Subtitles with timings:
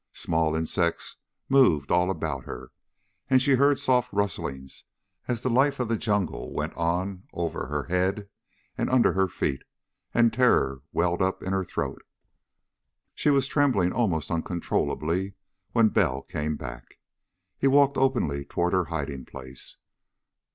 [0.13, 1.17] Small insects
[1.47, 2.71] moved all about her,
[3.29, 4.85] and she heard soft rustlings
[5.27, 8.27] as the life of the jungle went on over her head
[8.75, 9.61] and under her feet,
[10.11, 12.01] and terror welled up in her throat.
[13.13, 15.35] She was trembling almost uncontrollably
[15.71, 16.97] when Bell came back.
[17.59, 19.77] He walked openly toward her hiding place.